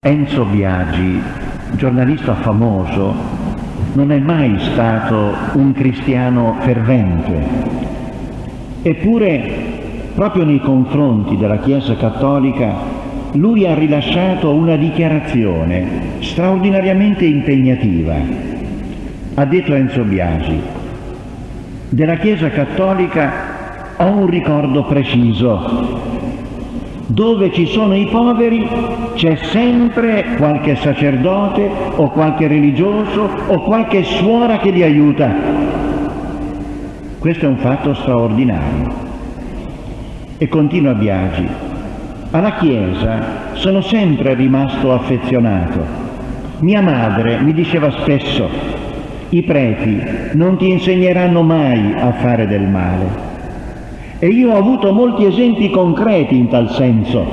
[0.00, 1.20] Enzo Biagi,
[1.72, 3.12] giornalista famoso,
[3.94, 7.34] non è mai stato un cristiano fervente.
[8.82, 9.50] Eppure,
[10.14, 12.74] proprio nei confronti della Chiesa Cattolica,
[13.32, 18.14] lui ha rilasciato una dichiarazione straordinariamente impegnativa.
[19.34, 20.60] Ha detto Enzo Biagi,
[21.88, 23.32] della Chiesa Cattolica
[23.96, 26.17] ho un ricordo preciso,
[27.08, 28.68] dove ci sono i poveri
[29.14, 35.34] c'è sempre qualche sacerdote o qualche religioso o qualche suora che li aiuta.
[37.18, 39.06] Questo è un fatto straordinario.
[40.36, 41.48] E continua Biagi.
[42.30, 46.06] Alla Chiesa sono sempre rimasto affezionato.
[46.58, 48.48] Mia madre mi diceva spesso,
[49.30, 50.00] i preti
[50.32, 53.27] non ti insegneranno mai a fare del male
[54.18, 57.24] e io ho avuto molti esempi concreti in tal senso.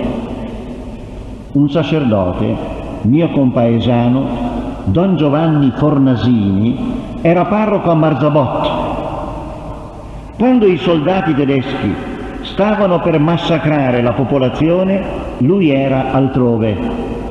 [1.54, 2.56] Un sacerdote,
[3.02, 4.54] mio compaesano,
[4.86, 6.78] Don Giovanni Fornasini,
[7.22, 8.70] era parroco a Marzabot.
[10.38, 11.96] Quando i soldati tedeschi
[12.42, 15.02] stavano per massacrare la popolazione,
[15.40, 16.78] lui era altrove,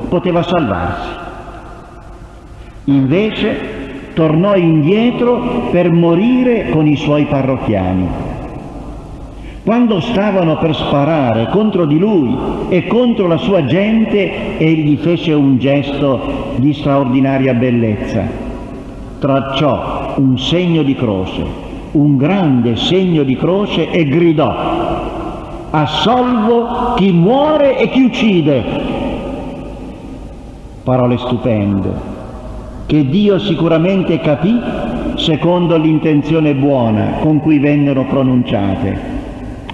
[0.09, 1.09] poteva salvarsi.
[2.85, 8.33] Invece tornò indietro per morire con i suoi parrocchiani.
[9.65, 12.37] Quando stavano per sparare contro di lui
[12.69, 18.27] e contro la sua gente, egli fece un gesto di straordinaria bellezza.
[19.17, 21.43] Tracciò un segno di croce,
[21.93, 24.55] un grande segno di croce e gridò,
[25.71, 28.63] assolvo chi muore e chi uccide.
[30.83, 31.89] Parole stupende,
[32.85, 34.61] che Dio sicuramente capì
[35.15, 39.14] secondo l'intenzione buona con cui vennero pronunciate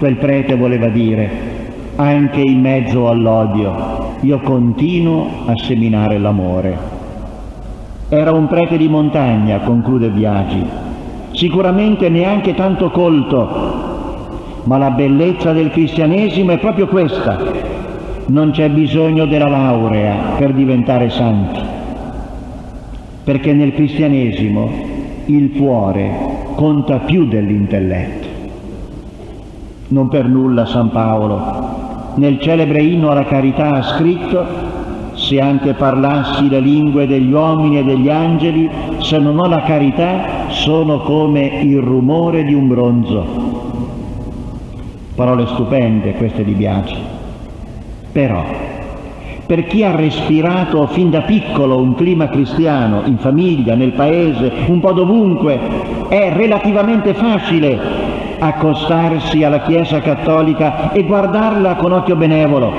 [0.02, 1.30] Quel prete voleva dire,
[1.94, 6.76] anche in mezzo all'odio, io continuo a seminare l'amore.
[8.08, 10.60] Era un prete di montagna, conclude Biagi,
[11.30, 13.48] sicuramente neanche tanto colto,
[14.64, 17.38] ma la bellezza del cristianesimo è proprio questa.
[18.26, 21.60] Non c'è bisogno della laurea per diventare santi,
[23.22, 24.68] perché nel cristianesimo
[25.26, 26.10] il cuore
[26.56, 28.21] conta più dell'intelletto.
[29.92, 31.80] Non per nulla San Paolo
[32.14, 34.44] nel celebre inno alla carità ha scritto
[35.14, 38.68] se anche parlassi le lingue degli uomini e degli angeli,
[39.00, 43.24] se non ho la carità, sono come il rumore di un bronzo.
[45.14, 46.96] Parole stupende queste di Biagi.
[48.10, 48.44] Però,
[49.46, 54.80] per chi ha respirato fin da piccolo un clima cristiano, in famiglia, nel paese, un
[54.80, 55.58] po' dovunque,
[56.08, 58.01] è relativamente facile
[58.42, 62.72] accostarsi alla Chiesa cattolica e guardarla con occhio benevolo.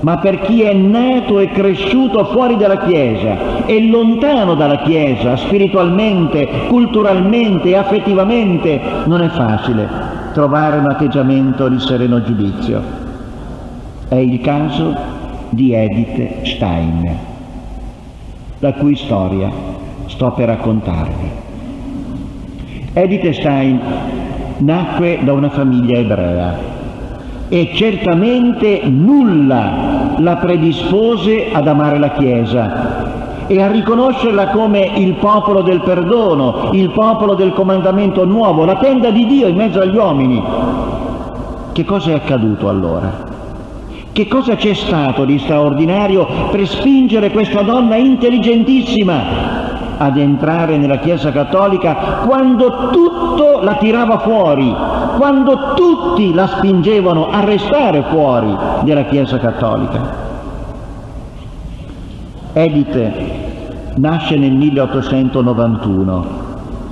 [0.00, 6.46] Ma per chi è nato e cresciuto fuori dalla Chiesa e lontano dalla Chiesa, spiritualmente,
[6.68, 9.88] culturalmente affettivamente, non è facile
[10.34, 12.82] trovare un atteggiamento di sereno giudizio.
[14.08, 14.94] È il caso
[15.50, 17.16] di Edith Stein,
[18.58, 19.50] la cui storia
[20.06, 21.42] sto per raccontarvi.
[22.96, 23.80] Edith Stein
[24.64, 26.72] nacque da una famiglia ebrea
[27.48, 35.60] e certamente nulla la predispose ad amare la Chiesa e a riconoscerla come il popolo
[35.60, 40.42] del perdono, il popolo del comandamento nuovo, la tenda di Dio in mezzo agli uomini.
[41.72, 43.32] Che cosa è accaduto allora?
[44.12, 49.63] Che cosa c'è stato di straordinario per spingere questa donna intelligentissima
[49.96, 51.94] ad entrare nella Chiesa Cattolica
[52.26, 54.74] quando tutto la tirava fuori,
[55.16, 60.22] quando tutti la spingevano a restare fuori della Chiesa Cattolica.
[62.52, 63.12] Edith
[63.96, 66.26] nasce nel 1891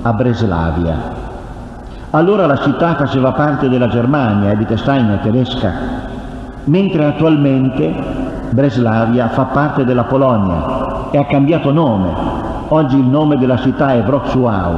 [0.01, 1.21] a Breslavia.
[2.11, 5.73] Allora la città faceva parte della Germania, Edith è tedesca,
[6.65, 7.93] mentre attualmente
[8.51, 14.01] Breslavia fa parte della Polonia e ha cambiato nome Oggi il nome della città è
[14.01, 14.75] Wrocław,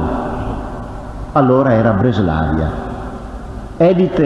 [1.32, 2.70] allora era Breslavia.
[3.78, 4.20] Edith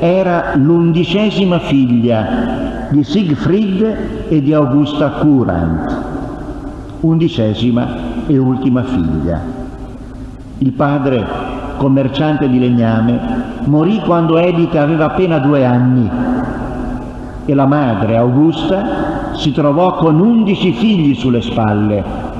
[0.00, 6.04] era l'undicesima figlia di Siegfried e di Augusta Courant,
[7.02, 7.86] undicesima
[8.26, 9.40] e ultima figlia.
[10.58, 11.24] Il padre,
[11.76, 13.20] commerciante di legname,
[13.66, 16.10] morì quando Edith aveva appena due anni
[17.44, 22.31] e la madre, Augusta, si trovò con undici figli sulle spalle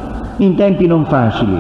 [0.43, 1.57] in tempi non facili,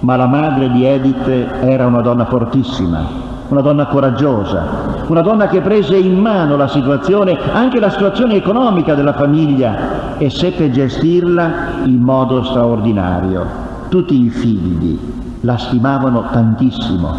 [0.00, 1.28] ma la madre di Edith
[1.60, 3.06] era una donna fortissima,
[3.48, 4.64] una donna coraggiosa,
[5.06, 10.28] una donna che prese in mano la situazione, anche la situazione economica della famiglia e
[10.28, 13.46] seppe gestirla in modo straordinario.
[13.88, 14.98] Tutti i figli
[15.42, 17.14] la stimavano tantissimo,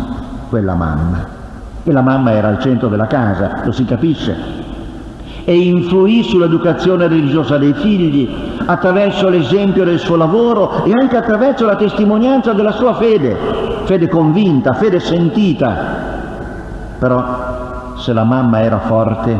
[0.50, 1.26] quella mamma.
[1.84, 4.63] Quella mamma era al centro della casa, lo si capisce,
[5.46, 8.30] e influì sull'educazione religiosa dei figli
[8.66, 13.36] attraverso l'esempio del suo lavoro e anche attraverso la testimonianza della sua fede,
[13.84, 16.02] fede convinta, fede sentita.
[16.98, 19.38] Però se la mamma era forte,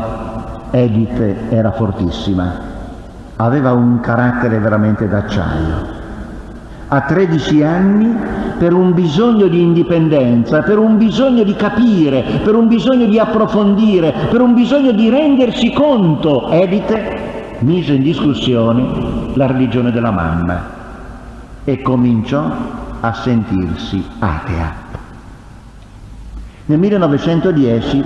[0.72, 2.52] Edith era fortissima,
[3.38, 6.02] aveva un carattere veramente d'acciaio.
[6.90, 8.18] A 13 anni
[8.58, 14.14] per un bisogno di indipendenza, per un bisogno di capire, per un bisogno di approfondire,
[14.30, 17.22] per un bisogno di rendersi conto, Edite
[17.60, 18.86] mise in discussione
[19.34, 20.82] la religione della mamma
[21.64, 22.44] e cominciò
[23.00, 24.82] a sentirsi atea.
[26.66, 28.04] Nel 1910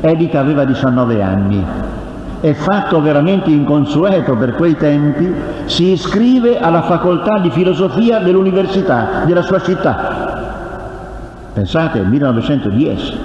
[0.00, 1.64] Edith aveva 19 anni
[2.40, 5.32] e fatto veramente inconsueto per quei tempi,
[5.64, 10.26] si iscrive alla facoltà di filosofia dell'università della sua città.
[11.52, 13.18] Pensate, 1910.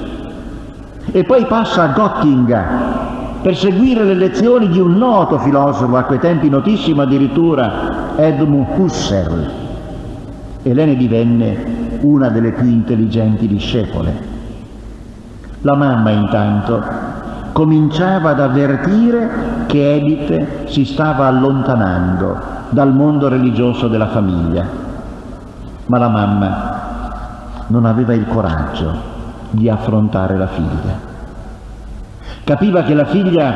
[1.11, 3.01] E poi passa a Gottinga
[3.41, 9.51] per seguire le lezioni di un noto filosofo, a quei tempi notissimo addirittura, Edmund Husserl.
[10.63, 11.65] E lei ne divenne
[12.01, 14.31] una delle più intelligenti discepole.
[15.61, 17.02] La mamma intanto
[17.53, 22.37] cominciava ad avvertire che Edith si stava allontanando
[22.69, 24.65] dal mondo religioso della famiglia.
[25.85, 26.81] Ma la mamma
[27.67, 29.11] non aveva il coraggio
[29.51, 31.11] di affrontare la figlia.
[32.43, 33.53] Capiva che la figlia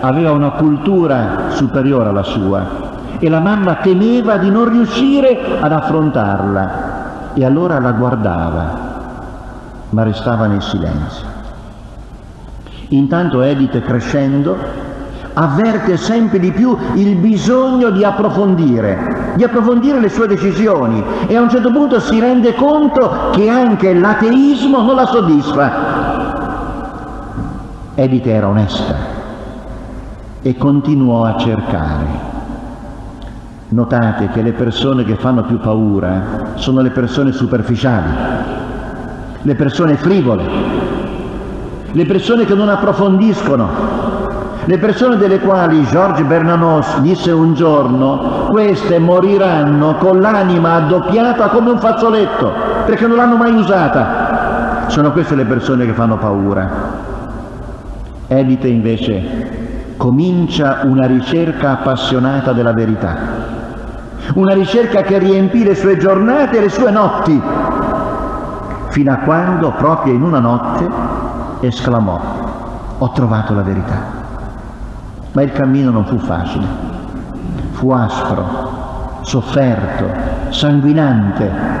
[0.00, 2.66] aveva una cultura superiore alla sua
[3.18, 8.78] e la mamma temeva di non riuscire ad affrontarla e allora la guardava,
[9.90, 11.37] ma restava nel silenzio.
[12.88, 14.56] Intanto Edith crescendo
[15.34, 21.40] avverte sempre di più il bisogno di approfondire, di approfondire le sue decisioni e a
[21.40, 25.96] un certo punto si rende conto che anche l'ateismo non la soddisfa.
[27.94, 28.94] Edith era onesta
[30.42, 32.26] e continuò a cercare.
[33.68, 38.10] Notate che le persone che fanno più paura sono le persone superficiali,
[39.42, 40.77] le persone frivole,
[41.98, 43.68] le persone che non approfondiscono,
[44.66, 51.70] le persone delle quali Georges Bernanos disse un giorno, queste moriranno con l'anima addoppiata come
[51.70, 52.52] un fazzoletto,
[52.86, 54.86] perché non l'hanno mai usata.
[54.86, 56.70] Sono queste le persone che fanno paura.
[58.28, 63.16] Elite invece comincia una ricerca appassionata della verità,
[64.34, 67.42] una ricerca che riempì le sue giornate e le sue notti,
[68.90, 71.17] fino a quando, proprio in una notte,
[71.66, 72.20] esclamò,
[72.98, 74.16] ho trovato la verità.
[75.32, 76.66] Ma il cammino non fu facile,
[77.72, 80.06] fu aspro, sofferto,
[80.50, 81.76] sanguinante.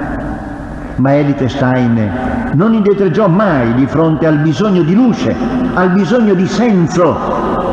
[0.96, 2.10] Ma Elite Stein
[2.54, 5.34] non indietreggiò mai di fronte al bisogno di luce,
[5.74, 7.16] al bisogno di senso,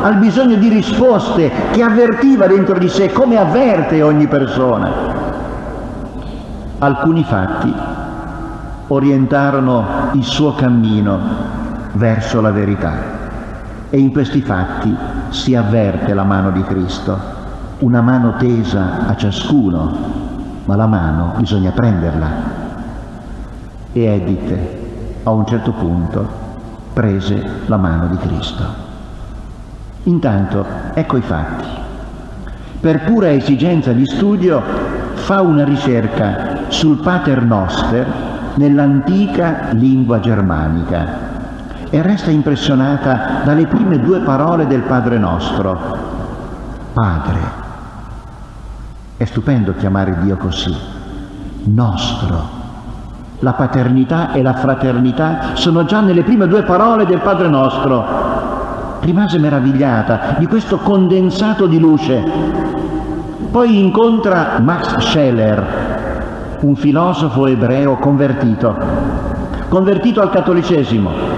[0.02, 4.90] al bisogno di risposte che avvertiva dentro di sé come avverte ogni persona.
[6.78, 7.74] Alcuni fatti
[8.88, 11.55] orientarono il suo cammino
[11.96, 12.94] verso la verità.
[13.90, 14.94] E in questi fatti
[15.30, 17.18] si avverte la mano di Cristo,
[17.78, 19.96] una mano tesa a ciascuno,
[20.64, 22.28] ma la mano bisogna prenderla.
[23.92, 24.58] E Edith,
[25.22, 26.28] a un certo punto,
[26.92, 28.64] prese la mano di Cristo.
[30.04, 31.64] Intanto, ecco i fatti.
[32.80, 34.62] Per pura esigenza di studio
[35.14, 38.06] fa una ricerca sul Pater Noster
[38.54, 41.25] nell'antica lingua germanica
[41.90, 45.78] e resta impressionata dalle prime due parole del Padre nostro.
[46.92, 47.38] Padre.
[49.16, 50.74] È stupendo chiamare Dio così.
[51.64, 52.64] Nostro.
[53.40, 58.04] La paternità e la fraternità sono già nelle prime due parole del Padre nostro.
[59.00, 62.22] Rimase meravigliata di questo condensato di luce.
[63.50, 68.74] Poi incontra Max Scheller, un filosofo ebreo convertito,
[69.68, 71.35] convertito al cattolicesimo,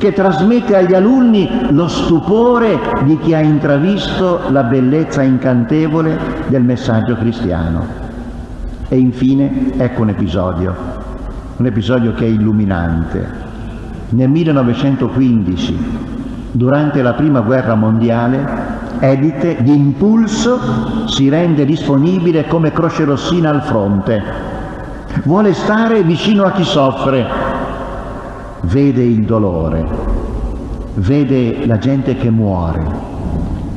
[0.00, 7.16] che trasmette agli alunni lo stupore di chi ha intravisto la bellezza incantevole del messaggio
[7.16, 7.84] cristiano.
[8.88, 10.74] E infine ecco un episodio,
[11.58, 13.28] un episodio che è illuminante.
[14.08, 15.76] Nel 1915,
[16.52, 23.62] durante la prima guerra mondiale, Edite di impulso si rende disponibile come croce rossina al
[23.62, 24.22] fronte.
[25.24, 27.49] Vuole stare vicino a chi soffre,
[28.62, 30.28] vede il dolore
[30.94, 32.84] vede la gente che muore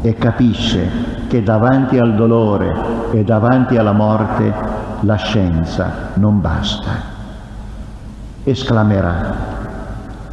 [0.02, 0.90] e capisce
[1.28, 2.76] che davanti al dolore
[3.12, 4.54] e davanti alla morte
[5.02, 7.12] la scienza non basta.
[8.44, 9.36] Esclamerà,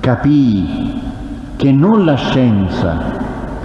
[0.00, 1.00] capii
[1.57, 3.19] che non la scienza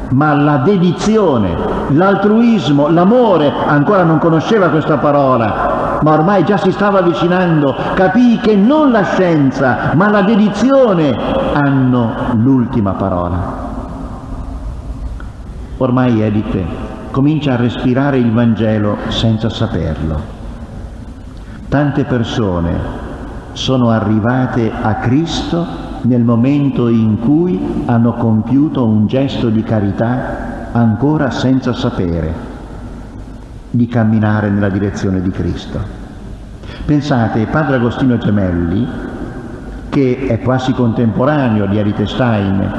[0.09, 1.55] ma la dedizione,
[1.89, 8.55] l'altruismo, l'amore, ancora non conosceva questa parola, ma ormai già si stava avvicinando, capì che
[8.55, 11.15] non la scienza, ma la dedizione
[11.53, 13.63] hanno l'ultima parola.
[15.77, 16.65] Ormai Edite
[17.11, 20.33] comincia a respirare il Vangelo senza saperlo.
[21.67, 23.03] Tante persone
[23.53, 25.65] sono arrivate a Cristo
[26.01, 32.54] nel momento in cui hanno compiuto un gesto di carità ancora senza sapere
[33.75, 35.79] di camminare nella direzione di Cristo.
[36.86, 38.88] Pensate, padre Agostino Gemelli,
[39.89, 42.72] che è quasi contemporaneo di Arite Stein,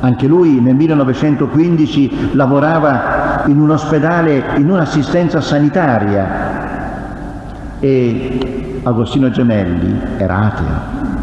[0.00, 6.52] anche lui nel 1915 lavorava in un ospedale, in un'assistenza sanitaria
[7.80, 11.13] e Agostino Gemelli era ateo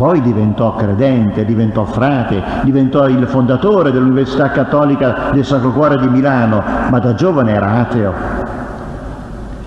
[0.00, 6.62] poi diventò credente, diventò frate, diventò il fondatore dell'Università Cattolica del Sacro Cuore di Milano,
[6.88, 8.14] ma da giovane era ateo.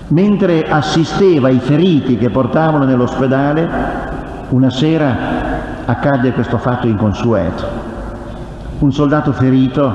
[0.08, 3.68] Mentre assisteva i feriti che portavano nell'ospedale,
[4.48, 5.16] una sera
[5.84, 7.64] accadde questo fatto inconsueto.
[8.80, 9.94] Un soldato ferito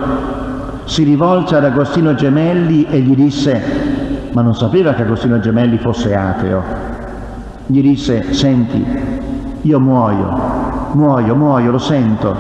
[0.86, 6.16] si rivolse ad Agostino Gemelli e gli disse, ma non sapeva che Agostino Gemelli fosse
[6.16, 6.64] ateo,
[7.66, 9.09] gli disse, senti,
[9.62, 12.36] io muoio, muoio, muoio, lo sento,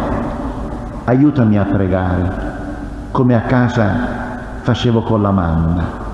[1.04, 2.32] aiutami a pregare,
[3.12, 4.18] come a casa
[4.62, 6.08] facevo con la mamma.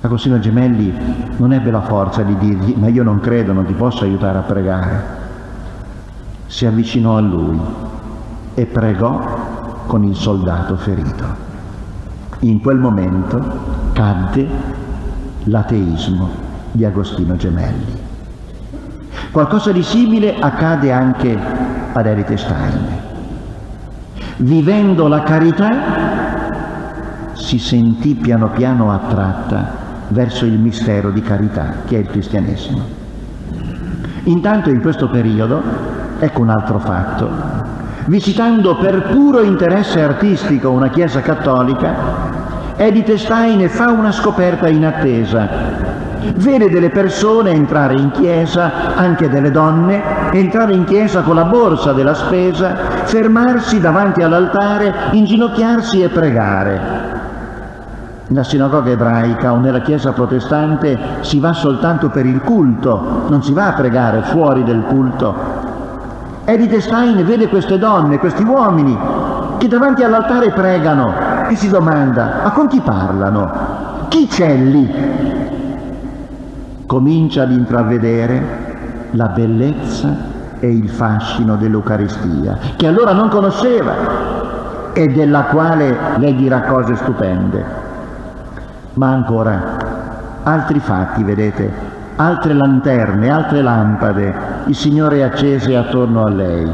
[0.00, 0.92] Agostino Gemelli
[1.36, 4.42] non ebbe la forza di dirgli, ma io non credo, non ti posso aiutare a
[4.42, 5.04] pregare.
[6.46, 7.60] Si avvicinò a lui
[8.54, 11.24] e pregò con il soldato ferito.
[12.40, 13.42] In quel momento
[13.92, 14.48] cadde
[15.44, 16.28] l'ateismo
[16.72, 17.95] di Agostino Gemelli.
[19.36, 21.38] Qualcosa di simile accade anche
[21.92, 22.86] ad Erite Stein.
[24.38, 25.72] Vivendo la carità
[27.34, 29.72] si sentì piano piano attratta
[30.08, 32.80] verso il mistero di carità che è il cristianesimo.
[34.22, 35.60] Intanto in questo periodo,
[36.18, 37.28] ecco un altro fatto,
[38.06, 41.94] visitando per puro interesse artistico una chiesa cattolica,
[42.76, 46.05] Edith Stein fa una scoperta inattesa
[46.36, 50.02] vede delle persone entrare in chiesa, anche delle donne,
[50.32, 56.80] entrare in chiesa con la borsa della spesa, fermarsi davanti all'altare, inginocchiarsi e pregare.
[58.28, 63.52] Nella sinagoga ebraica o nella chiesa protestante si va soltanto per il culto, non si
[63.52, 65.34] va a pregare fuori del culto.
[66.44, 68.98] Edith Stein vede queste donne, questi uomini
[69.58, 71.12] che davanti all'altare pregano
[71.48, 74.06] e si domanda, ma con chi parlano?
[74.08, 75.35] Chi c'è lì?
[76.86, 85.42] Comincia ad intravedere la bellezza e il fascino dell'Eucaristia, che allora non conosceva e della
[85.44, 87.64] quale lei dirà cose stupende.
[88.94, 89.76] Ma ancora
[90.42, 91.70] altri fatti, vedete,
[92.16, 94.34] altre lanterne, altre lampade,
[94.66, 96.72] il Signore accese attorno a lei.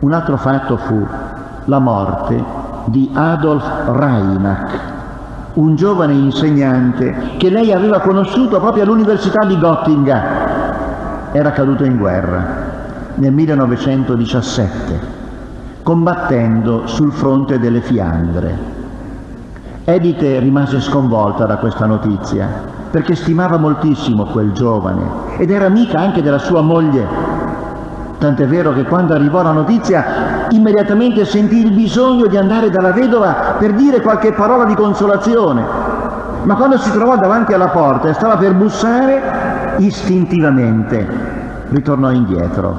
[0.00, 1.06] Un altro fatto fu
[1.66, 2.42] la morte
[2.86, 4.85] di Adolf Reinach,
[5.56, 11.32] un giovane insegnante che lei aveva conosciuto proprio all'Università di Gottinga.
[11.32, 12.64] Era caduto in guerra
[13.14, 15.00] nel 1917,
[15.82, 18.74] combattendo sul fronte delle Fiandre.
[19.84, 22.46] Edite rimase sconvolta da questa notizia,
[22.90, 27.06] perché stimava moltissimo quel giovane ed era amica anche della sua moglie.
[28.18, 33.56] Tant'è vero che quando arrivò la notizia immediatamente sentì il bisogno di andare dalla vedova
[33.58, 35.64] per dire qualche parola di consolazione.
[36.42, 41.34] Ma quando si trovò davanti alla porta e stava per bussare, istintivamente
[41.68, 42.78] ritornò indietro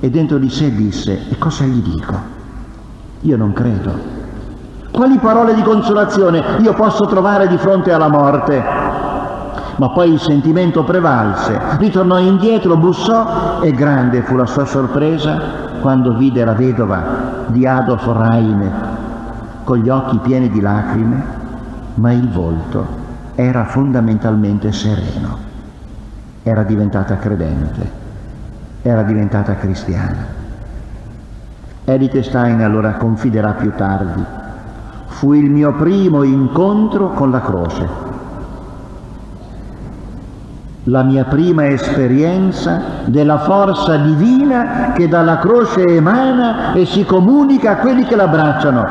[0.00, 2.14] e dentro di sé disse, e cosa gli dico?
[3.22, 4.16] Io non credo.
[4.90, 8.88] Quali parole di consolazione io posso trovare di fronte alla morte?
[9.78, 16.16] ma poi il sentimento prevalse, ritornò indietro, bussò e grande fu la sua sorpresa quando
[16.16, 18.70] vide la vedova di Adolf Reine
[19.64, 21.22] con gli occhi pieni di lacrime,
[21.94, 22.86] ma il volto
[23.34, 25.46] era fondamentalmente sereno.
[26.42, 27.90] Era diventata credente,
[28.82, 30.36] era diventata cristiana.
[31.84, 34.24] Edith Stein allora confiderà più tardi,
[35.06, 38.07] fu il mio primo incontro con la croce
[40.88, 47.76] la mia prima esperienza della forza divina che dalla croce emana e si comunica a
[47.76, 48.86] quelli che l'abbracciano.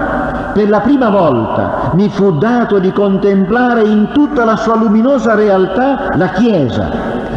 [0.54, 6.16] Per la prima volta mi fu dato di contemplare in tutta la sua luminosa realtà
[6.16, 6.90] la Chiesa,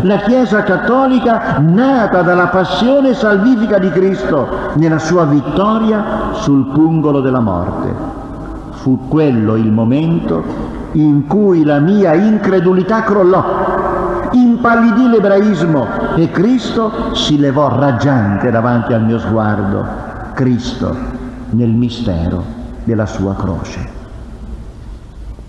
[0.02, 7.40] la Chiesa cattolica nata dalla passione salvifica di Cristo nella sua vittoria sul pungolo della
[7.40, 8.18] morte.
[8.72, 13.79] Fu quello il momento in cui la mia incredulità crollò,
[14.32, 19.84] impallidì l'ebraismo e Cristo si levò raggiante davanti al mio sguardo,
[20.34, 20.94] Cristo
[21.50, 22.42] nel mistero
[22.84, 23.98] della sua croce.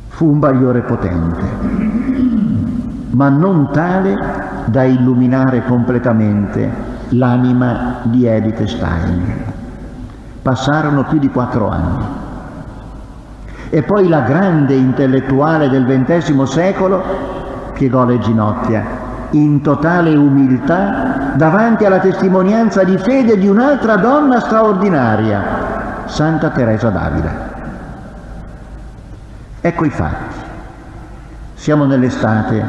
[0.08, 1.42] Fu un bagliore potente,
[3.12, 4.16] ma non tale
[4.66, 6.70] da illuminare completamente
[7.10, 9.44] l'anima di Edith Stein.
[10.42, 12.06] Passarono più di quattro anni.
[13.70, 17.41] E poi la grande intellettuale del XX secolo
[17.82, 18.86] piegò le ginocchia
[19.32, 27.50] in totale umiltà davanti alla testimonianza di fede di un'altra donna straordinaria, Santa Teresa d'Avila.
[29.62, 30.36] Ecco i fatti.
[31.56, 32.64] Siamo nell'estate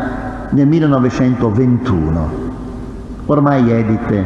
[0.48, 2.30] nel 1921.
[3.26, 4.24] Ormai Edith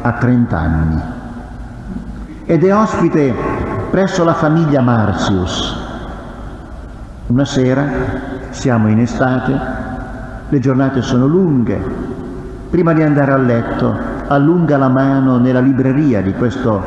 [0.00, 1.02] ha 30 anni
[2.46, 3.34] ed è ospite
[3.90, 5.76] presso la famiglia Marcius,
[7.26, 7.84] una sera,
[8.50, 9.81] siamo in estate,
[10.52, 11.82] le giornate sono lunghe,
[12.68, 16.78] prima di andare a letto allunga la mano nella libreria di questo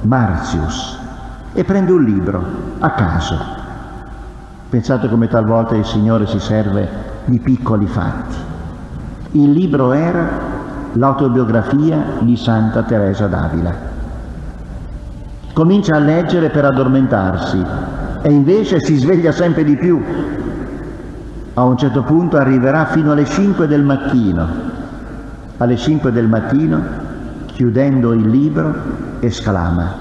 [0.00, 0.98] Marcius
[1.52, 2.44] e prende un libro
[2.80, 3.38] a caso.
[4.68, 6.88] Pensate come talvolta il Signore si serve
[7.26, 8.34] di piccoli fatti.
[9.30, 10.26] Il libro era
[10.94, 13.74] l'autobiografia di Santa Teresa d'Avila.
[15.52, 17.64] Comincia a leggere per addormentarsi
[18.22, 20.02] e invece si sveglia sempre di più.
[21.58, 24.46] A un certo punto arriverà fino alle 5 del mattino.
[25.56, 26.80] Alle 5 del mattino,
[27.46, 28.72] chiudendo il libro,
[29.18, 29.92] esclama,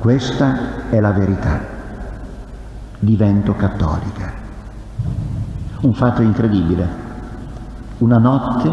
[0.00, 1.60] questa è la verità.
[2.98, 4.32] Divento cattolica.
[5.82, 6.88] Un fatto incredibile.
[7.98, 8.68] Una notte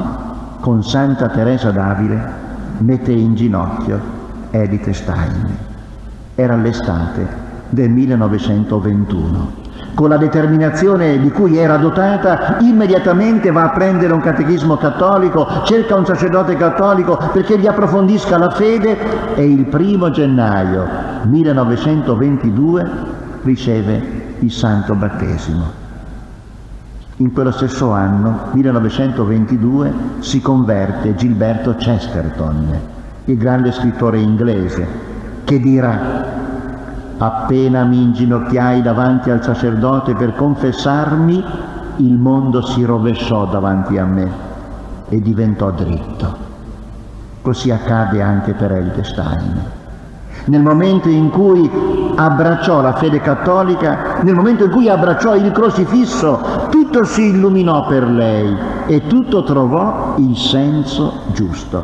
[0.60, 2.32] con Santa Teresa d'Avile
[2.80, 4.00] mette in ginocchio
[4.50, 5.56] Edith Stein.
[6.34, 7.28] Era l'estate
[7.70, 9.63] del 1921.
[9.96, 15.96] Con la determinazione di cui era dotata, immediatamente va a prendere un catechismo cattolico, cerca
[15.96, 20.88] un sacerdote cattolico perché gli approfondisca la fede e il primo gennaio
[21.26, 22.90] 1922
[23.44, 25.82] riceve il santo battesimo.
[27.18, 32.80] In quello stesso anno, 1922, si converte Gilberto Chesterton,
[33.26, 34.88] il grande scrittore inglese,
[35.44, 36.33] che dirà
[37.24, 41.42] Appena mi inginocchiai davanti al sacerdote per confessarmi,
[41.98, 44.30] il mondo si rovesciò davanti a me
[45.08, 46.36] e diventò dritto.
[47.42, 49.62] Così accade anche per Eldestein.
[50.48, 51.72] Nel momento in cui
[52.14, 58.06] abbracciò la fede cattolica, nel momento in cui abbracciò il crocifisso, tutto si illuminò per
[58.06, 58.54] lei
[58.88, 61.84] e tutto trovò il senso giusto.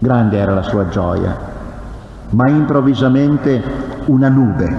[0.00, 1.57] Grande era la sua gioia
[2.30, 3.62] ma improvvisamente
[4.06, 4.74] una nube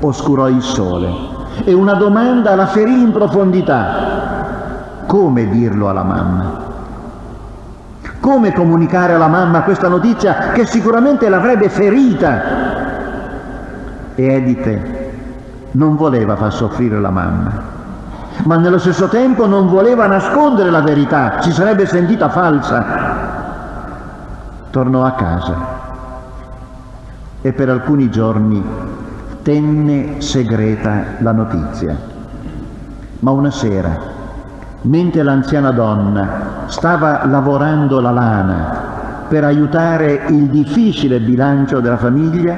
[0.00, 5.04] oscurò il sole e una domanda la ferì in profondità.
[5.06, 6.68] Come dirlo alla mamma?
[8.18, 12.42] Come comunicare alla mamma questa notizia che sicuramente l'avrebbe ferita?
[14.14, 15.08] E Edite
[15.72, 17.50] non voleva far soffrire la mamma,
[18.44, 23.08] ma nello stesso tempo non voleva nascondere la verità, si sarebbe sentita falsa.
[24.70, 25.79] Tornò a casa
[27.42, 28.62] e per alcuni giorni
[29.42, 31.96] tenne segreta la notizia.
[33.20, 33.98] Ma una sera,
[34.82, 38.88] mentre l'anziana donna stava lavorando la lana
[39.28, 42.56] per aiutare il difficile bilancio della famiglia,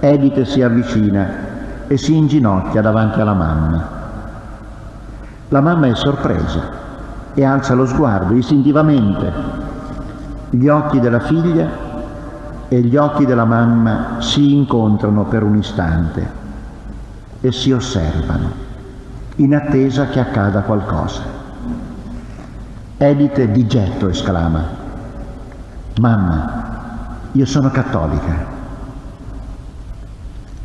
[0.00, 1.46] Edith si avvicina
[1.86, 3.88] e si inginocchia davanti alla mamma.
[5.48, 6.60] La mamma è sorpresa
[7.32, 9.32] e alza lo sguardo istintivamente.
[10.50, 11.86] Gli occhi della figlia
[12.68, 16.30] e gli occhi della mamma si incontrano per un istante
[17.40, 18.50] e si osservano,
[19.36, 21.22] in attesa che accada qualcosa.
[22.98, 24.78] Edith di getto esclama,
[25.98, 26.66] Mamma,
[27.32, 28.56] io sono cattolica.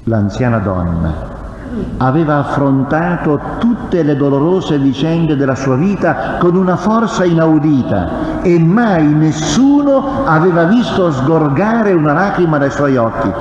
[0.04, 1.32] L'anziana donna
[1.98, 9.08] aveva affrontato tutte le dolorose vicende della sua vita con una forza inaudita e mai
[9.08, 13.32] nessuno aveva visto sgorgare una lacrima dai suoi occhi.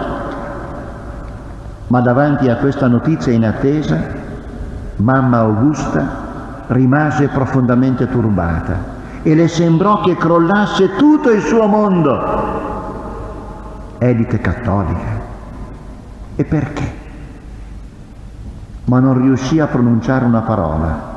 [1.88, 3.98] Ma davanti a questa notizia inattesa,
[4.96, 6.20] mamma Augusta
[6.68, 12.40] rimase profondamente turbata e le sembrò che crollasse tutto il suo mondo.
[13.98, 15.20] Edith è cattolica.
[16.36, 17.00] E perché?
[18.84, 21.10] Ma non riuscì a pronunciare una parola.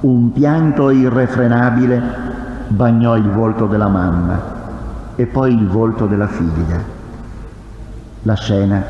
[0.00, 2.25] Un pianto irrefrenabile
[2.68, 4.54] bagnò il volto della mamma
[5.14, 6.94] e poi il volto della figlia.
[8.22, 8.82] La scena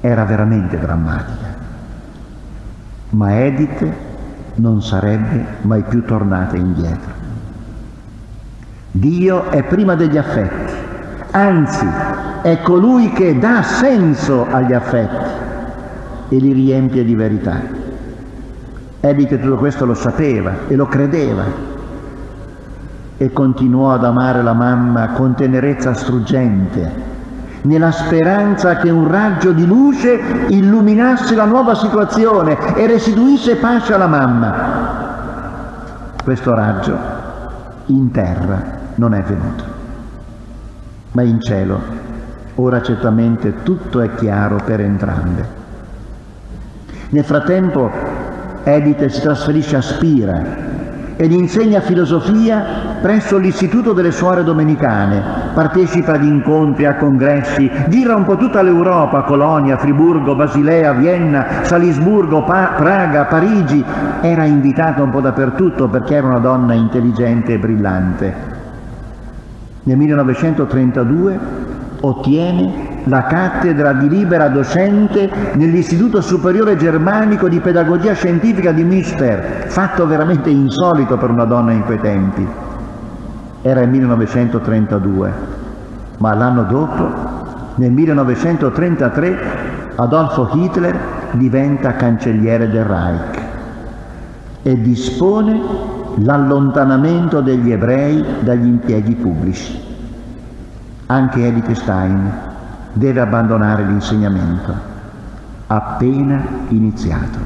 [0.00, 1.58] era veramente drammatica.
[3.10, 3.86] Ma Edith
[4.56, 7.18] non sarebbe mai più tornata indietro.
[8.92, 10.72] Dio è prima degli affetti,
[11.30, 11.86] anzi
[12.42, 15.38] è colui che dà senso agli affetti
[16.28, 17.60] e li riempie di verità.
[19.00, 21.69] Edith tutto questo lo sapeva e lo credeva
[23.22, 26.90] e continuò ad amare la mamma con tenerezza struggente,
[27.64, 34.06] nella speranza che un raggio di luce illuminasse la nuova situazione e restituisse pace alla
[34.06, 34.54] mamma.
[36.24, 36.96] Questo raggio
[37.86, 38.62] in terra
[38.94, 39.64] non è venuto,
[41.12, 41.78] ma in cielo
[42.54, 45.46] ora certamente tutto è chiaro per entrambe.
[47.10, 47.90] Nel frattempo
[48.64, 50.70] Edith si trasferisce a Spira
[51.20, 58.24] ed insegna filosofia presso l'Istituto delle Suore Domenicane, partecipa ad incontri, a congressi, gira un
[58.24, 63.84] po' tutta l'Europa, Colonia, Friburgo, Basilea, Vienna, Salisburgo, pa Praga, Parigi,
[64.22, 68.34] era invitata un po' dappertutto perché era una donna intelligente e brillante.
[69.82, 71.38] Nel 1932
[72.00, 80.06] ottiene la cattedra di libera docente nell'Istituto Superiore Germanico di Pedagogia Scientifica di Münster, fatto
[80.06, 82.46] veramente insolito per una donna in quei tempi.
[83.62, 85.32] Era il 1932,
[86.18, 87.08] ma l'anno dopo,
[87.76, 89.38] nel 1933,
[89.96, 90.98] Adolfo Hitler
[91.32, 93.38] diventa cancelliere del Reich
[94.62, 95.60] e dispone
[96.16, 99.88] l'allontanamento degli ebrei dagli impieghi pubblici.
[101.06, 102.48] Anche Edith Stein
[102.92, 104.72] deve abbandonare l'insegnamento,
[105.66, 107.38] appena iniziato.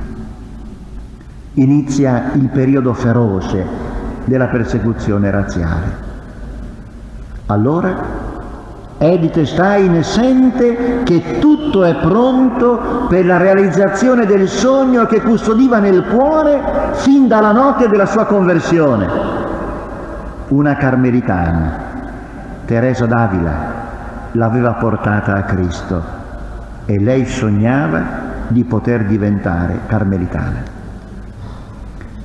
[1.54, 3.64] Inizia il periodo feroce
[4.24, 6.02] della persecuzione razziale.
[7.46, 8.22] Allora
[8.98, 16.04] Edith Stein sente che tutto è pronto per la realizzazione del sogno che custodiva nel
[16.04, 19.06] cuore fin dalla notte della sua conversione.
[20.48, 21.78] Una carmelitana,
[22.64, 23.83] Teresa d'Avila,
[24.34, 26.02] l'aveva portata a Cristo
[26.86, 30.72] e lei sognava di poter diventare carmelitana.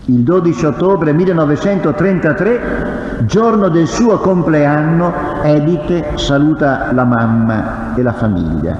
[0.05, 8.75] Il 12 ottobre 1933, giorno del suo compleanno, Edith saluta la mamma e la famiglia.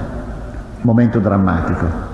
[0.82, 2.08] Momento drammatico.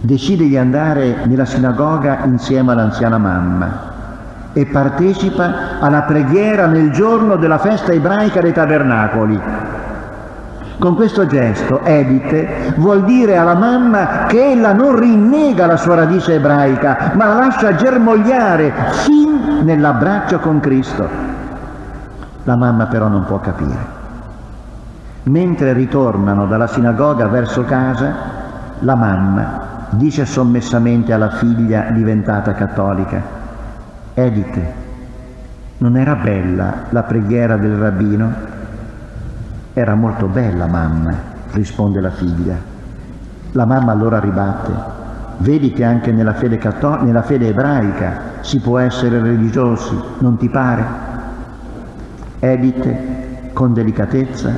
[0.00, 3.87] Decide di andare nella sinagoga insieme all'anziana mamma
[4.52, 9.40] e partecipa alla preghiera nel giorno della festa ebraica dei tabernacoli.
[10.78, 16.34] Con questo gesto Edith vuol dire alla mamma che ella non rinnega la sua radice
[16.34, 18.72] ebraica, ma la lascia germogliare
[19.04, 21.08] fin nell'abbraccio con Cristo.
[22.44, 23.96] La mamma però non può capire.
[25.24, 28.14] Mentre ritornano dalla sinagoga verso casa,
[28.78, 33.20] la mamma dice sommessamente alla figlia diventata cattolica,
[34.18, 34.60] Edith,
[35.78, 38.32] non era bella la preghiera del rabbino?
[39.72, 41.14] Era molto bella, mamma,
[41.52, 42.56] risponde la figlia.
[43.52, 44.72] La mamma allora ribatte,
[45.36, 46.58] vedi che anche nella fede,
[47.02, 50.84] nella fede ebraica si può essere religiosi, non ti pare?
[52.40, 54.50] Edith, con delicatezza,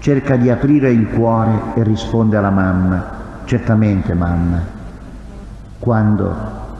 [0.00, 3.04] cerca di aprire il cuore e risponde alla mamma,
[3.44, 4.60] certamente mamma,
[5.78, 6.34] quando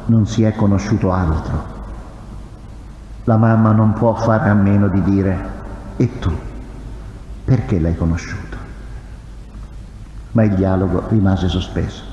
[0.07, 1.76] non si è conosciuto altro.
[3.29, 5.37] La mamma non può fare a meno di dire,
[5.97, 6.31] e tu,
[7.45, 8.57] perché l'hai conosciuto?
[10.31, 12.05] Ma il dialogo rimase sospeso,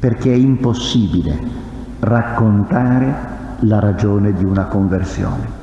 [0.00, 1.38] perché è impossibile
[2.00, 3.14] raccontare
[3.60, 5.58] la ragione di una conversione.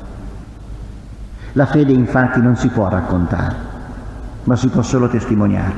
[1.52, 3.54] La fede infatti non si può raccontare,
[4.44, 5.74] ma si può solo testimoniare.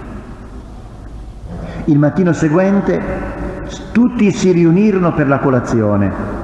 [1.87, 3.03] Il mattino seguente
[3.91, 6.40] tutti si riunirono per la colazione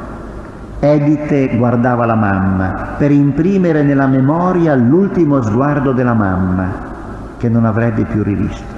[0.79, 6.95] Edith guardava la mamma per imprimere nella memoria l'ultimo sguardo della mamma
[7.39, 8.75] che non avrebbe più rivisto.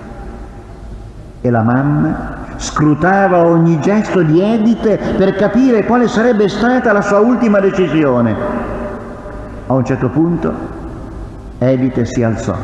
[1.40, 7.18] E la mamma scrutava ogni gesto di Edith per capire quale sarebbe stata la sua
[7.18, 8.34] ultima decisione.
[9.66, 10.52] A un certo punto
[11.58, 12.56] Edith si alzò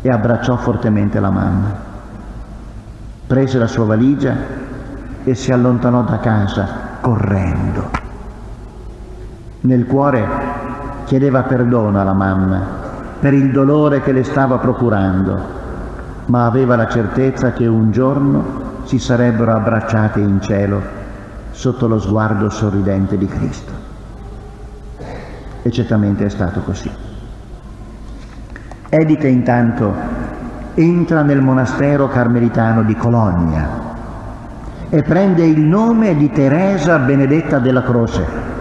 [0.00, 1.74] e abbracciò fortemente la mamma.
[3.26, 4.34] Prese la sua valigia
[5.22, 6.68] e si allontanò da casa
[7.00, 8.05] correndo.
[9.66, 10.24] Nel cuore
[11.06, 12.60] chiedeva perdono alla mamma
[13.18, 15.36] per il dolore che le stava procurando,
[16.26, 20.80] ma aveva la certezza che un giorno si sarebbero abbracciate in cielo
[21.50, 23.72] sotto lo sguardo sorridente di Cristo.
[25.62, 26.90] E certamente è stato così.
[28.88, 29.92] Edite intanto
[30.74, 33.68] entra nel monastero carmelitano di Cologna
[34.90, 38.54] e prende il nome di Teresa Benedetta della Croce.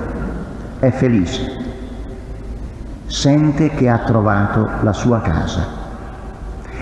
[0.80, 1.64] È felice.
[3.06, 5.84] Sente che ha trovato la sua casa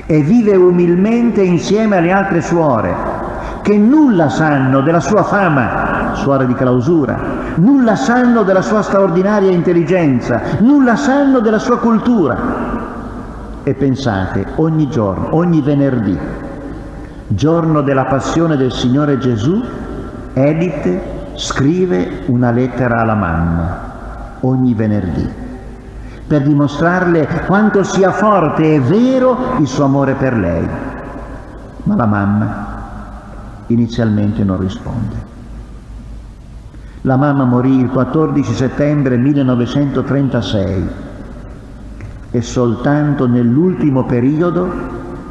[0.05, 2.93] e vive umilmente insieme alle altre suore
[3.61, 7.17] che nulla sanno della sua fama, suore di clausura,
[7.55, 12.35] nulla sanno della sua straordinaria intelligenza, nulla sanno della sua cultura.
[13.63, 16.17] E pensate, ogni giorno, ogni venerdì,
[17.27, 19.63] giorno della passione del Signore Gesù,
[20.33, 20.99] Edith
[21.35, 23.79] scrive una lettera alla mamma,
[24.41, 25.29] ogni venerdì,
[26.27, 30.67] per dimostrarle quanto sia forte e vero il suo amore per lei.
[31.83, 32.65] Ma la mamma
[33.67, 35.31] inizialmente non risponde.
[37.01, 40.87] La mamma morì il 14 settembre 1936
[42.31, 44.71] e soltanto nell'ultimo periodo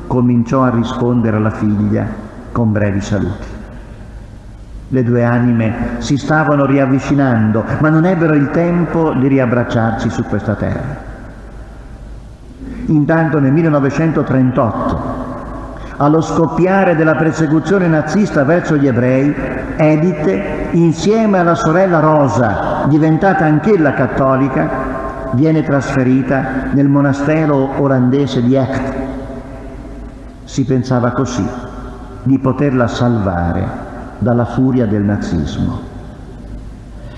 [0.07, 2.07] cominciò a rispondere alla figlia
[2.53, 3.52] con brevi saluti.
[4.93, 10.53] Le due anime si stavano riavvicinando, ma non ebbero il tempo di riabbracciarsi su questa
[10.53, 11.11] terra.
[12.89, 15.21] Intanto nel 1938
[15.97, 19.35] allo scoppiare della persecuzione nazista verso gli ebrei,
[19.77, 24.69] Edith, insieme alla sorella Rosa, diventata anch'ella cattolica,
[25.31, 28.93] viene trasferita nel monastero olandese di Echt.
[30.45, 31.49] Si pensava così
[32.25, 33.92] di poterla salvare
[34.23, 35.91] dalla furia del nazismo.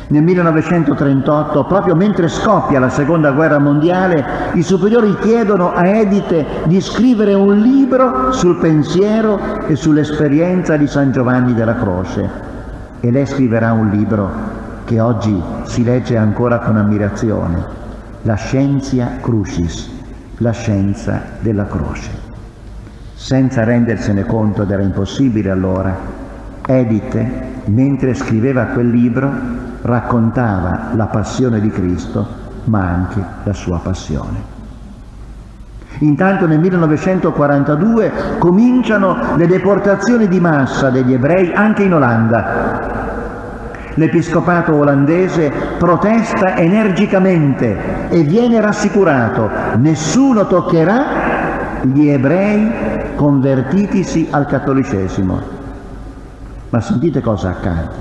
[0.07, 6.81] Nel 1938, proprio mentre scoppia la seconda guerra mondiale, i superiori chiedono a Edite di
[6.81, 12.29] scrivere un libro sul pensiero e sull'esperienza di San Giovanni della Croce.
[13.01, 14.31] E lei scriverà un libro
[14.85, 17.65] che oggi si legge ancora con ammirazione,
[18.23, 19.91] La Scientia Crucis,
[20.39, 22.11] la scienza della croce.
[23.15, 26.23] Senza rendersene conto ed era impossibile allora,
[26.67, 29.31] Edite, mentre scriveva quel libro,
[29.83, 32.27] raccontava la passione di Cristo,
[32.65, 34.53] ma anche la sua passione.
[35.99, 42.93] Intanto nel 1942 cominciano le deportazioni di massa degli ebrei anche in Olanda.
[43.95, 55.54] L'episcopato olandese protesta energicamente e viene rassicurato, nessuno toccherà gli ebrei convertitisi al cattolicesimo.
[56.75, 57.95] Ma sentite cosa accade.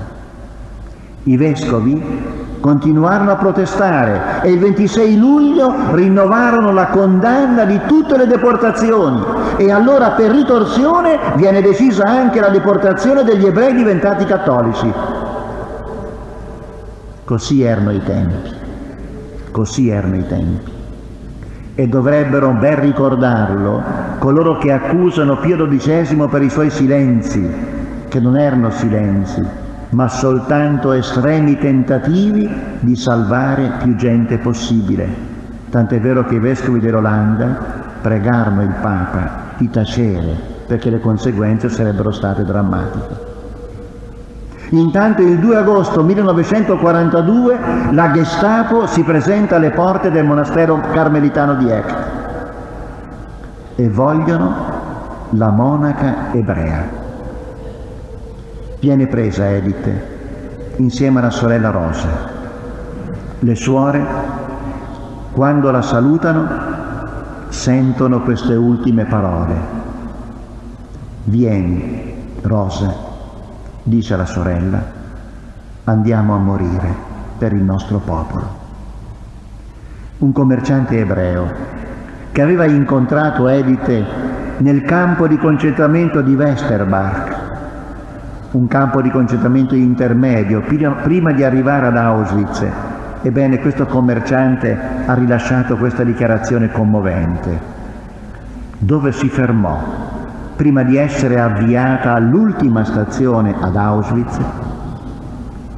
[1.22, 2.02] I vescovi
[2.58, 9.22] continuarono a protestare e il 26 luglio rinnovarono la condanna di tutte le deportazioni
[9.58, 14.92] e allora per ritorsione viene decisa anche la deportazione degli ebrei diventati cattolici.
[17.24, 18.50] Così erano i tempi,
[19.52, 20.72] così erano i tempi.
[21.76, 23.80] E dovrebbero ben ricordarlo
[24.18, 27.73] coloro che accusano Pio XII per i suoi silenzi,
[28.14, 29.44] che non erano silenzi,
[29.88, 32.48] ma soltanto estremi tentativi
[32.78, 35.04] di salvare più gente possibile.
[35.68, 37.58] Tant'è vero che i vescovi dell'Olanda
[38.00, 40.32] pregarono il Papa di tacere
[40.64, 43.32] perché le conseguenze sarebbero state drammatiche.
[44.68, 47.58] Intanto il 2 agosto 1942
[47.90, 51.96] la Gestapo si presenta alle porte del monastero carmelitano di Echt
[53.74, 54.54] e vogliono
[55.30, 57.03] la monaca ebrea.
[58.84, 59.90] Viene presa Edith
[60.76, 62.06] insieme alla sorella Rosa.
[63.38, 64.04] Le suore,
[65.32, 66.46] quando la salutano,
[67.48, 69.54] sentono queste ultime parole.
[71.24, 72.94] Vieni, Rosa,
[73.84, 74.82] dice la sorella,
[75.84, 76.94] andiamo a morire
[77.38, 78.46] per il nostro popolo.
[80.18, 81.50] Un commerciante ebreo
[82.32, 84.04] che aveva incontrato Edith
[84.58, 87.33] nel campo di concentramento di Westerbark
[88.54, 92.64] un campo di concentramento intermedio prima di arrivare ad Auschwitz.
[93.22, 97.58] Ebbene, questo commerciante ha rilasciato questa dichiarazione commovente,
[98.78, 100.02] dove si fermò
[100.54, 104.38] prima di essere avviata all'ultima stazione ad Auschwitz.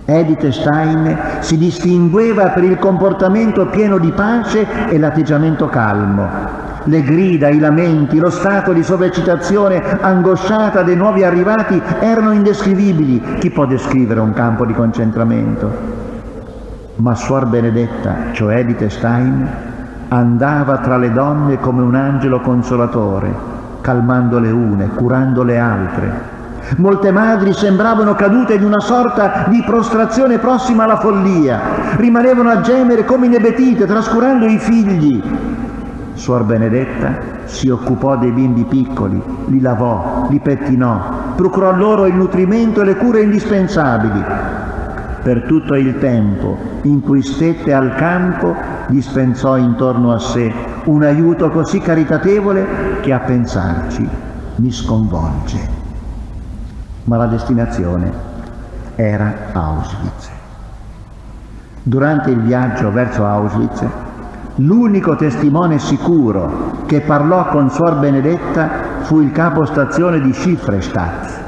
[0.04, 6.65] Edith Stein si distingueva per il comportamento pieno di pace e l'atteggiamento calmo.
[6.86, 13.20] Le grida, i lamenti, lo stato di sovraccitazione angosciata dei nuovi arrivati erano indescrivibili.
[13.38, 16.04] Chi può descrivere un campo di concentramento?
[16.96, 19.46] Ma Suor Benedetta, cioè Edith Stein,
[20.08, 23.34] andava tra le donne come un angelo consolatore,
[23.80, 26.34] calmando le une, curando le altre.
[26.76, 31.60] Molte madri sembravano cadute in una sorta di prostrazione prossima alla follia,
[31.96, 35.22] rimanevano a gemere come inebetite, trascurando i figli.
[36.16, 42.80] Suor Benedetta si occupò dei bimbi piccoli, li lavò, li pettinò, procurò loro il nutrimento
[42.80, 44.24] e le cure indispensabili.
[45.22, 48.54] Per tutto il tempo in cui stette al campo
[48.88, 50.52] dispensò intorno a sé
[50.84, 54.08] un aiuto così caritatevole che a pensarci
[54.56, 55.58] mi sconvolge.
[57.04, 58.10] Ma la destinazione
[58.94, 60.30] era Auschwitz.
[61.82, 63.84] Durante il viaggio verso Auschwitz,
[64.56, 68.70] l'unico testimone sicuro che parlò con Suor Benedetta
[69.02, 71.44] fu il capostazione di Schifrestadt.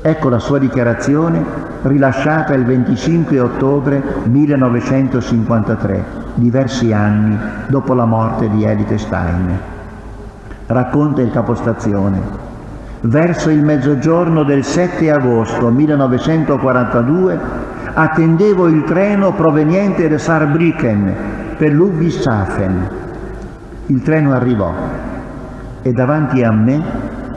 [0.00, 1.44] Ecco la sua dichiarazione
[1.82, 9.58] rilasciata il 25 ottobre 1953, diversi anni dopo la morte di Edith Stein.
[10.66, 12.42] Racconta il capostazione.
[13.02, 17.38] Verso il mezzogiorno del 7 agosto 1942
[17.92, 22.88] attendevo il treno proveniente da Saarbrücken per Ludwigshafen.
[23.86, 24.72] Il treno arrivò
[25.82, 26.82] e davanti a me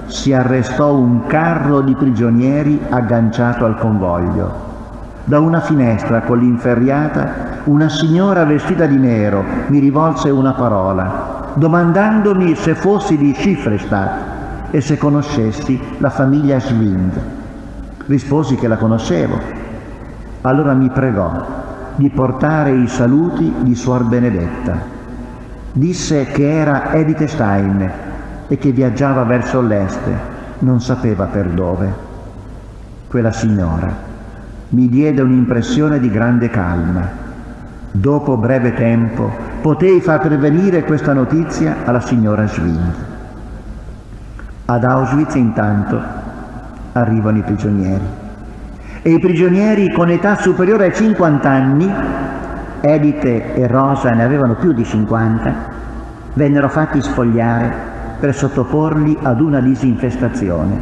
[0.06, 4.66] si arrestò un carro di prigionieri agganciato al convoglio.
[5.26, 12.56] Da una finestra con l'inferriata una signora vestita di nero mi rivolse una parola, domandandomi
[12.56, 17.22] se fossi di Schifrestadt e se conoscessi la famiglia Schwind.
[18.06, 19.38] Risposi che la conoscevo.
[20.42, 21.66] Allora mi pregò
[21.98, 24.96] di portare i saluti di Suor Benedetta.
[25.72, 27.92] Disse che era Edith Stein
[28.48, 30.08] e che viaggiava verso l'est,
[30.60, 32.06] non sapeva per dove.
[33.08, 33.92] Quella signora
[34.70, 37.26] mi diede un'impressione di grande calma.
[37.90, 39.32] Dopo breve tempo
[39.62, 42.94] potei far pervenire questa notizia alla signora Schwind.
[44.66, 46.00] Ad Auschwitz intanto
[46.94, 48.26] arrivano i prigionieri
[49.08, 51.90] e i prigionieri con età superiore ai 50 anni,
[52.82, 55.54] Edith e Rosa ne avevano più di 50,
[56.34, 57.74] vennero fatti spogliare
[58.20, 60.78] per sottoporli ad una disinfestazione.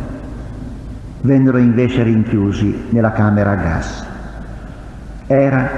[1.21, 4.07] Vennero invece rinchiusi nella camera a gas.
[5.27, 5.69] Era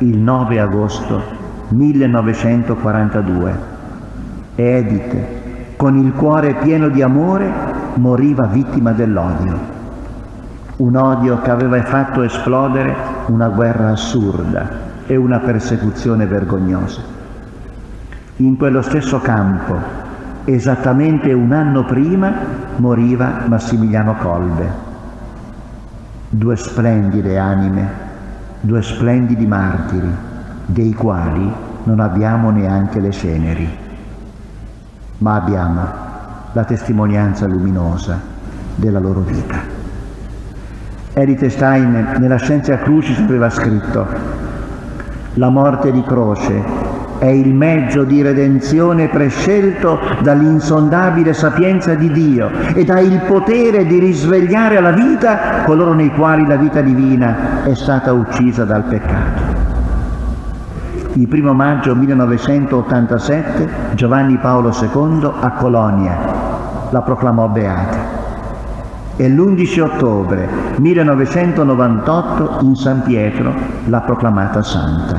[0.00, 1.22] il 9 agosto
[1.68, 3.58] 1942
[4.56, 5.16] e Edith,
[5.76, 7.50] con il cuore pieno di amore,
[7.94, 9.73] moriva vittima dell'odio
[10.84, 12.94] un odio che aveva fatto esplodere
[13.28, 14.68] una guerra assurda
[15.06, 17.00] e una persecuzione vergognosa.
[18.36, 19.76] In quello stesso campo,
[20.44, 22.32] esattamente un anno prima,
[22.76, 24.82] moriva Massimiliano Kolbe.
[26.28, 27.88] Due splendide anime,
[28.60, 30.14] due splendidi martiri,
[30.66, 31.50] dei quali
[31.84, 33.68] non abbiamo neanche le ceneri,
[35.18, 35.80] ma abbiamo
[36.52, 38.20] la testimonianza luminosa
[38.74, 39.73] della loro vita.
[41.16, 44.04] Edith Stein nella Scienza Crucis aveva scritto
[45.34, 46.62] la morte di croce
[47.18, 54.00] è il mezzo di redenzione prescelto dall'insondabile sapienza di Dio ed ha il potere di
[54.00, 59.42] risvegliare alla vita coloro nei quali la vita divina è stata uccisa dal peccato.
[61.12, 66.16] Il primo maggio 1987 Giovanni Paolo II a Colonia
[66.90, 68.03] la proclamò beata
[69.16, 73.54] e l'11 ottobre 1998 in San Pietro
[73.86, 75.16] l'ha proclamata santa,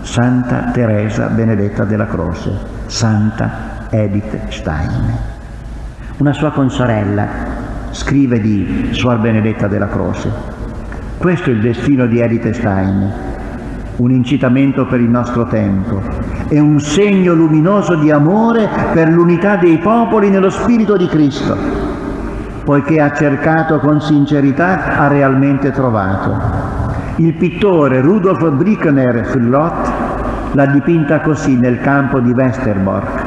[0.00, 2.50] Santa Teresa Benedetta della Croce,
[2.86, 5.12] Santa Edith Stein.
[6.16, 7.26] Una sua consorella
[7.90, 10.30] scrive di Suor Benedetta della Croce,
[11.18, 13.12] questo è il destino di Edith Stein,
[13.96, 16.00] un incitamento per il nostro tempo
[16.48, 21.85] e un segno luminoso di amore per l'unità dei popoli nello spirito di Cristo
[22.66, 26.36] poiché ha cercato con sincerità, ha realmente trovato.
[27.14, 29.92] Il pittore Rudolf Brickner Fillot
[30.50, 33.22] l'ha dipinta così nel campo di Westerbork,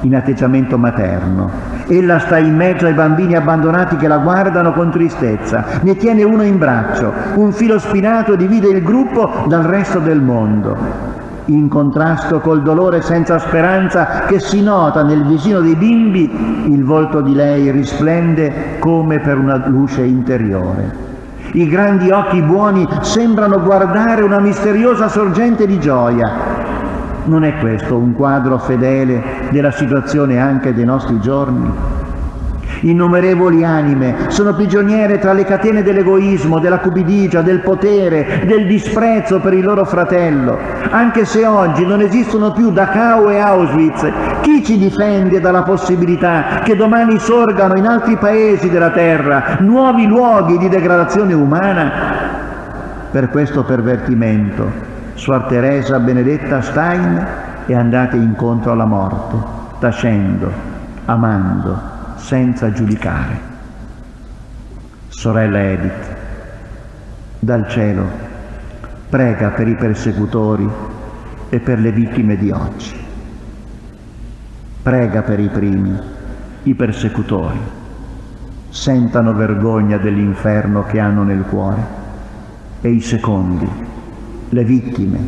[0.00, 1.50] in atteggiamento materno.
[1.88, 6.42] Ella sta in mezzo ai bambini abbandonati che la guardano con tristezza, ne tiene uno
[6.42, 11.19] in braccio, un filo spinato divide il gruppo dal resto del mondo
[11.54, 16.30] in contrasto col dolore senza speranza che si nota nel visino dei bimbi,
[16.72, 21.08] il volto di lei risplende come per una luce interiore.
[21.52, 26.30] I grandi occhi buoni sembrano guardare una misteriosa sorgente di gioia.
[27.24, 32.08] Non è questo un quadro fedele della situazione anche dei nostri giorni?
[32.82, 39.52] Innumerevoli anime sono prigioniere tra le catene dell'egoismo, della cupidigia, del potere, del disprezzo per
[39.52, 40.58] il loro fratello.
[40.90, 44.10] Anche se oggi non esistono più Dachau e Auschwitz,
[44.40, 50.56] chi ci difende dalla possibilità che domani sorgano in altri paesi della terra nuovi luoghi
[50.56, 51.92] di degradazione umana?
[53.10, 57.26] Per questo pervertimento, Suor Teresa Benedetta Stein
[57.66, 59.36] è andata incontro alla morte,
[59.80, 60.50] tacendo,
[61.04, 61.89] amando,
[62.20, 63.48] senza giudicare.
[65.08, 66.16] Sorella Edith,
[67.40, 68.04] dal cielo,
[69.08, 70.68] prega per i persecutori
[71.48, 72.94] e per le vittime di oggi.
[74.82, 75.98] Prega per i primi,
[76.64, 77.58] i persecutori,
[78.68, 81.98] sentano vergogna dell'inferno che hanno nel cuore
[82.82, 83.68] e i secondi,
[84.50, 85.18] le vittime,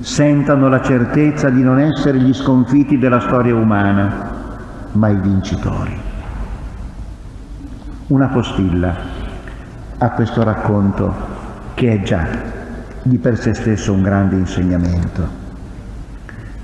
[0.00, 4.43] sentano la certezza di non essere gli sconfitti della storia umana,
[4.94, 5.96] ma i vincitori.
[8.08, 8.94] Una postilla
[9.98, 11.14] a questo racconto
[11.74, 12.26] che è già
[13.02, 15.42] di per sé stesso un grande insegnamento.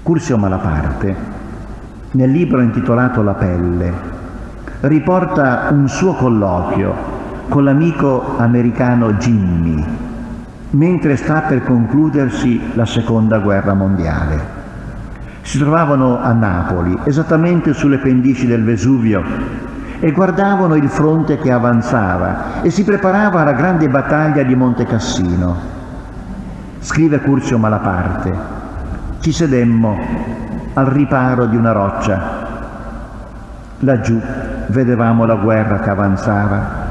[0.03, 1.15] Curzio Malaparte,
[2.13, 3.93] nel libro intitolato La pelle,
[4.81, 7.19] riporta un suo colloquio
[7.49, 9.85] con l'amico americano Jimmy,
[10.71, 14.60] mentre sta per concludersi la seconda guerra mondiale.
[15.43, 19.23] Si trovavano a Napoli, esattamente sulle pendici del Vesuvio,
[20.01, 25.57] e guardavano il fronte che avanzava e si preparava alla grande battaglia di Monte Cassino.
[26.79, 28.33] Scrive Curzio Malaparte,
[29.21, 29.99] ci sedemmo
[30.73, 32.21] al riparo di una roccia.
[33.81, 34.19] Laggiù
[34.69, 36.89] vedevamo la guerra che avanzava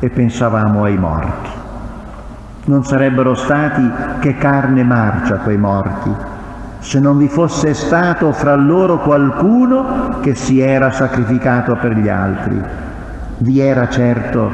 [0.00, 1.50] e pensavamo ai morti.
[2.64, 3.88] Non sarebbero stati
[4.18, 6.10] che carne marcia quei morti,
[6.80, 12.60] se non vi fosse stato fra loro qualcuno che si era sacrificato per gli altri.
[13.38, 14.50] Vi era certo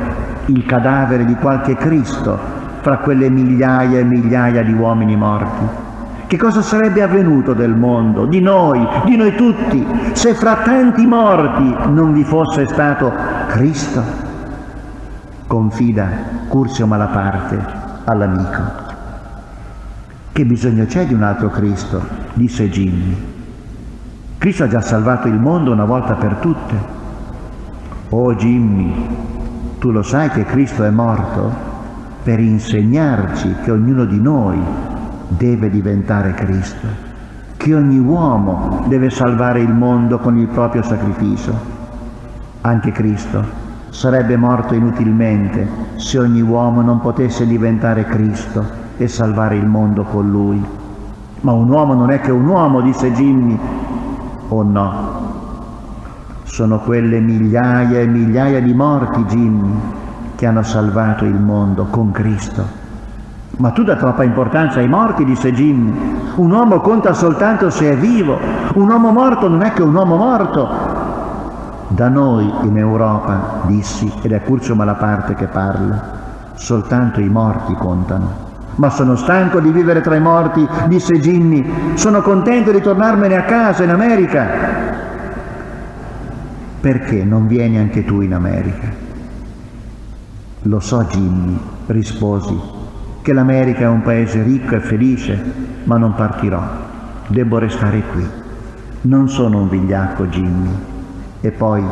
[0.46, 2.38] il cadavere di qualche Cristo
[2.80, 5.84] fra quelle migliaia e migliaia di uomini morti.
[6.26, 11.74] Che cosa sarebbe avvenuto del mondo, di noi, di noi tutti, se fra tanti morti
[11.90, 13.12] non vi fosse stato
[13.46, 14.02] Cristo?
[15.46, 16.08] Confida
[16.48, 17.58] Curzio Malaparte
[18.04, 18.85] all'amico.
[20.36, 21.98] Che bisogno c'è di un altro Cristo?
[22.34, 23.16] disse Jimmy.
[24.36, 26.74] Cristo ha già salvato il mondo una volta per tutte.
[28.10, 28.92] Oh Jimmy,
[29.78, 31.50] tu lo sai che Cristo è morto
[32.22, 34.58] per insegnarci che ognuno di noi
[35.28, 36.86] deve diventare Cristo,
[37.56, 41.58] che ogni uomo deve salvare il mondo con il proprio sacrificio.
[42.60, 43.42] Anche Cristo
[43.88, 50.30] sarebbe morto inutilmente se ogni uomo non potesse diventare Cristo e salvare il mondo con
[50.30, 50.64] lui.
[51.40, 53.58] Ma un uomo non è che un uomo, disse Jimmy.
[54.48, 55.16] Oh no,
[56.44, 59.78] sono quelle migliaia e migliaia di morti, Jimmy,
[60.36, 62.64] che hanno salvato il mondo con Cristo.
[63.58, 65.92] Ma tu dai troppa importanza ai morti, disse Jimmy.
[66.36, 68.38] Un uomo conta soltanto se è vivo.
[68.74, 70.68] Un uomo morto non è che un uomo morto.
[71.88, 76.02] Da noi in Europa, dissi, ed è Curzio Malaparte che parla,
[76.54, 78.45] soltanto i morti contano.
[78.76, 81.94] Ma sono stanco di vivere tra i morti, disse Ginny.
[81.94, 84.46] Sono contento di tornarmene a casa in America.
[86.80, 88.86] Perché non vieni anche tu in America?
[90.62, 92.60] Lo so, Ginny, risposi,
[93.22, 95.42] che l'America è un paese ricco e felice,
[95.84, 96.62] ma non partirò.
[97.28, 98.28] Debbo restare qui.
[99.02, 100.78] Non sono un vigliacco, Ginny.
[101.40, 101.82] E poi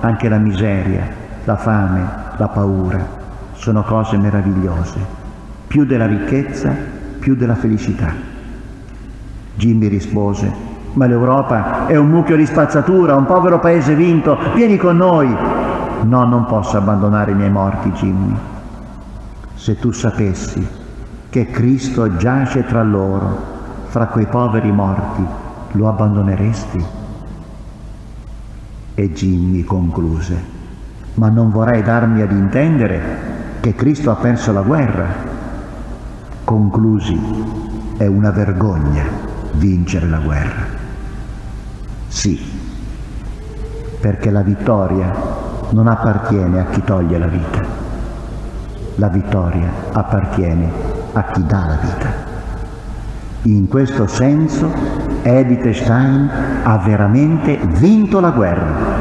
[0.00, 1.08] anche la miseria,
[1.44, 3.18] la fame, la paura
[3.54, 5.19] sono cose meravigliose
[5.70, 6.74] più della ricchezza,
[7.20, 8.12] più della felicità.
[9.54, 10.52] Jimmy rispose,
[10.94, 15.32] ma l'Europa è un mucchio di spazzatura, un povero paese vinto, vieni con noi.
[16.02, 18.34] No, non posso abbandonare i miei morti, Jimmy.
[19.54, 20.66] Se tu sapessi
[21.30, 23.40] che Cristo giace tra loro,
[23.86, 25.24] fra quei poveri morti,
[25.70, 26.84] lo abbandoneresti?
[28.96, 30.36] E Jimmy concluse,
[31.14, 33.00] ma non vorrei darmi ad intendere
[33.60, 35.29] che Cristo ha perso la guerra
[36.50, 37.16] conclusi,
[37.96, 39.04] è una vergogna
[39.52, 40.64] vincere la guerra.
[42.08, 42.40] Sì,
[44.00, 45.12] perché la vittoria
[45.70, 47.60] non appartiene a chi toglie la vita,
[48.96, 50.72] la vittoria appartiene
[51.12, 52.08] a chi dà la vita.
[53.42, 54.72] In questo senso
[55.22, 56.28] Edith Stein
[56.64, 58.98] ha veramente vinto la guerra.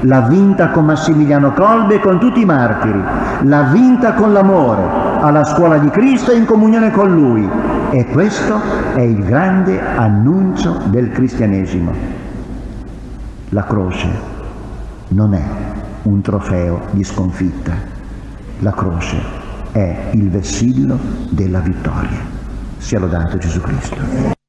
[0.00, 3.00] L'ha vinta con Massimiliano Kolbe e con tutti i martiri,
[3.42, 7.48] l'ha vinta con l'amore, alla scuola di Cristo e in comunione con Lui.
[7.90, 8.60] E questo
[8.94, 11.92] è il grande annuncio del cristianesimo.
[13.50, 14.08] La croce
[15.08, 15.44] non è
[16.02, 17.72] un trofeo di sconfitta,
[18.60, 19.16] la croce
[19.72, 20.98] è il vessillo
[21.30, 22.38] della vittoria.
[22.78, 24.39] Sia lodato Gesù Cristo.